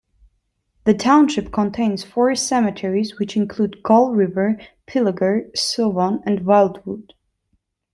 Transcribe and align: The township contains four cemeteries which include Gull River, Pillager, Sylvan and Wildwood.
The 0.85 0.95
township 0.95 1.51
contains 1.53 2.03
four 2.03 2.33
cemeteries 2.33 3.19
which 3.19 3.37
include 3.37 3.83
Gull 3.83 4.15
River, 4.15 4.57
Pillager, 4.87 5.51
Sylvan 5.53 6.23
and 6.25 6.43
Wildwood. 6.43 7.13